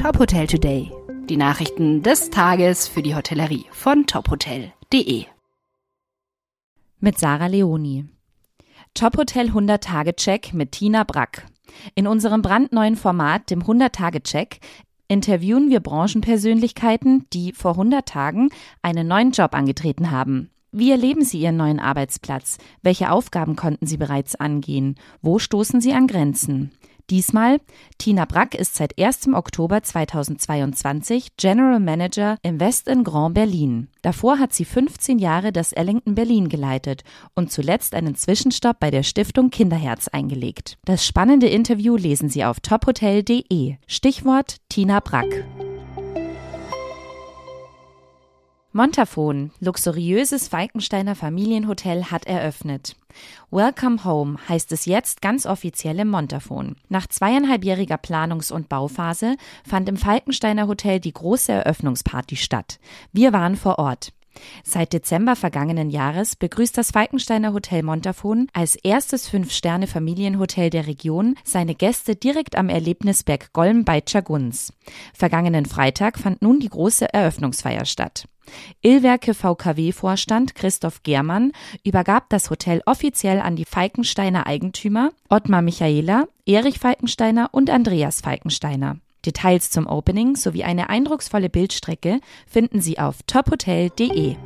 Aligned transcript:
Top 0.00 0.18
Hotel 0.18 0.46
Today. 0.46 0.90
Die 1.28 1.36
Nachrichten 1.36 2.02
des 2.02 2.30
Tages 2.30 2.88
für 2.88 3.02
die 3.02 3.14
Hotellerie 3.14 3.66
von 3.70 4.06
tophotel.de. 4.06 5.26
Mit 7.00 7.18
Sarah 7.18 7.48
Leoni. 7.48 8.06
Top 8.94 9.18
Hotel 9.18 9.48
100 9.48 9.84
Tage 9.84 10.16
Check 10.16 10.54
mit 10.54 10.72
Tina 10.72 11.04
Brack. 11.04 11.44
In 11.94 12.06
unserem 12.06 12.40
brandneuen 12.40 12.96
Format, 12.96 13.50
dem 13.50 13.60
100 13.60 13.94
Tage 13.94 14.22
Check, 14.22 14.60
interviewen 15.06 15.68
wir 15.68 15.80
Branchenpersönlichkeiten, 15.80 17.26
die 17.34 17.52
vor 17.52 17.72
100 17.72 18.08
Tagen 18.08 18.48
einen 18.80 19.06
neuen 19.06 19.32
Job 19.32 19.54
angetreten 19.54 20.10
haben. 20.10 20.48
Wie 20.72 20.90
erleben 20.90 21.24
Sie 21.24 21.40
Ihren 21.40 21.58
neuen 21.58 21.78
Arbeitsplatz? 21.78 22.56
Welche 22.80 23.10
Aufgaben 23.10 23.54
konnten 23.54 23.86
Sie 23.86 23.98
bereits 23.98 24.34
angehen? 24.34 24.94
Wo 25.20 25.38
stoßen 25.38 25.82
Sie 25.82 25.92
an 25.92 26.06
Grenzen? 26.06 26.70
Diesmal, 27.10 27.60
Tina 27.98 28.24
Brack 28.24 28.54
ist 28.54 28.76
seit 28.76 28.96
1. 28.96 29.34
Oktober 29.34 29.82
2022 29.82 31.36
General 31.36 31.80
Manager 31.80 32.38
im 32.42 32.60
West 32.60 32.86
in 32.86 33.02
Grand 33.02 33.34
Berlin. 33.34 33.88
Davor 34.02 34.38
hat 34.38 34.52
sie 34.52 34.64
15 34.64 35.18
Jahre 35.18 35.50
das 35.52 35.72
Ellington 35.72 36.14
Berlin 36.14 36.48
geleitet 36.48 37.02
und 37.34 37.50
zuletzt 37.50 37.94
einen 37.94 38.14
Zwischenstopp 38.14 38.78
bei 38.78 38.92
der 38.92 39.02
Stiftung 39.02 39.50
Kinderherz 39.50 40.06
eingelegt. 40.06 40.78
Das 40.84 41.04
spannende 41.04 41.48
Interview 41.48 41.96
lesen 41.96 42.28
Sie 42.28 42.44
auf 42.44 42.60
tophotel.de. 42.60 43.74
Stichwort 43.88 44.56
Tina 44.68 45.00
Brack. 45.00 45.44
Montafon, 48.72 49.50
luxuriöses 49.58 50.46
Falkensteiner 50.46 51.16
Familienhotel, 51.16 52.12
hat 52.12 52.26
eröffnet. 52.26 52.94
Welcome 53.50 54.04
Home 54.04 54.38
heißt 54.48 54.70
es 54.70 54.86
jetzt 54.86 55.22
ganz 55.22 55.44
offiziell 55.44 55.98
im 55.98 56.06
Montafon. 56.06 56.76
Nach 56.88 57.08
zweieinhalbjähriger 57.08 57.96
Planungs- 57.96 58.52
und 58.52 58.68
Bauphase 58.68 59.34
fand 59.68 59.88
im 59.88 59.96
Falkensteiner 59.96 60.68
Hotel 60.68 61.00
die 61.00 61.12
große 61.12 61.50
Eröffnungsparty 61.50 62.36
statt. 62.36 62.78
Wir 63.12 63.32
waren 63.32 63.56
vor 63.56 63.80
Ort. 63.80 64.12
Seit 64.64 64.92
Dezember 64.92 65.36
vergangenen 65.36 65.90
Jahres 65.90 66.36
begrüßt 66.36 66.76
das 66.76 66.90
Falkensteiner 66.90 67.52
Hotel 67.52 67.82
Montafon 67.82 68.48
als 68.52 68.76
erstes 68.76 69.28
Fünf-Sterne-Familienhotel 69.28 70.70
der 70.70 70.86
Region 70.86 71.36
seine 71.44 71.74
Gäste 71.74 72.16
direkt 72.16 72.56
am 72.56 72.68
Erlebnisberg 72.68 73.52
Golm 73.52 73.84
bei 73.84 74.00
Chaguns. 74.00 74.72
Vergangenen 75.14 75.66
Freitag 75.66 76.18
fand 76.18 76.42
nun 76.42 76.60
die 76.60 76.68
große 76.68 77.12
Eröffnungsfeier 77.12 77.84
statt. 77.84 78.26
Illwerke 78.82 79.34
VKW-Vorstand 79.34 80.54
Christoph 80.54 81.02
Germann 81.02 81.52
übergab 81.84 82.28
das 82.30 82.50
Hotel 82.50 82.82
offiziell 82.86 83.40
an 83.40 83.56
die 83.56 83.64
Falkensteiner 83.64 84.46
Eigentümer 84.46 85.10
Ottmar 85.28 85.62
Michaela, 85.62 86.26
Erich 86.46 86.78
Falkensteiner 86.78 87.50
und 87.52 87.70
Andreas 87.70 88.20
Falkensteiner. 88.20 88.96
Details 89.26 89.70
zum 89.70 89.86
Opening 89.86 90.36
sowie 90.36 90.64
eine 90.64 90.88
eindrucksvolle 90.88 91.48
Bildstrecke 91.48 92.20
finden 92.46 92.80
Sie 92.80 92.98
auf 92.98 93.22
tophotel.de. 93.26 94.36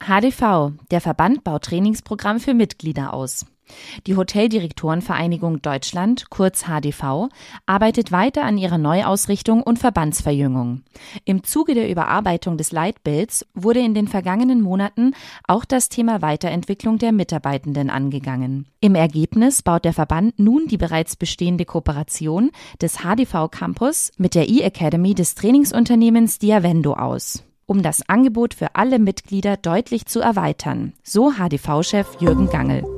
HDV, 0.00 0.72
der 0.90 1.00
Verband 1.00 1.44
baut 1.44 1.64
Trainingsprogramm 1.64 2.40
für 2.40 2.54
Mitglieder 2.54 3.12
aus. 3.12 3.44
Die 4.06 4.16
Hoteldirektorenvereinigung 4.16 5.62
Deutschland, 5.62 6.30
kurz 6.30 6.64
HDV, 6.64 7.28
arbeitet 7.66 8.12
weiter 8.12 8.44
an 8.44 8.58
ihrer 8.58 8.78
Neuausrichtung 8.78 9.62
und 9.62 9.78
Verbandsverjüngung. 9.78 10.82
Im 11.24 11.44
Zuge 11.44 11.74
der 11.74 11.90
Überarbeitung 11.90 12.56
des 12.56 12.72
Leitbilds 12.72 13.46
wurde 13.54 13.80
in 13.80 13.94
den 13.94 14.08
vergangenen 14.08 14.60
Monaten 14.60 15.14
auch 15.46 15.64
das 15.64 15.88
Thema 15.88 16.22
Weiterentwicklung 16.22 16.98
der 16.98 17.12
Mitarbeitenden 17.12 17.90
angegangen. 17.90 18.66
Im 18.80 18.94
Ergebnis 18.94 19.62
baut 19.62 19.84
der 19.84 19.92
Verband 19.92 20.38
nun 20.38 20.66
die 20.68 20.78
bereits 20.78 21.16
bestehende 21.16 21.64
Kooperation 21.64 22.50
des 22.80 22.98
HDV 22.98 23.50
Campus 23.50 24.12
mit 24.16 24.34
der 24.34 24.48
E-Academy 24.48 25.14
des 25.14 25.34
Trainingsunternehmens 25.34 26.38
Diavendo 26.38 26.94
aus 26.94 27.44
um 27.68 27.82
das 27.82 28.08
Angebot 28.08 28.54
für 28.54 28.74
alle 28.74 28.98
Mitglieder 28.98 29.58
deutlich 29.58 30.06
zu 30.06 30.20
erweitern, 30.20 30.94
so 31.02 31.32
HDV-Chef 31.32 32.18
Jürgen 32.18 32.48
Gangel. 32.48 32.97